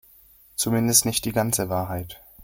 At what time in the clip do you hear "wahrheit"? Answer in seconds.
1.69-2.23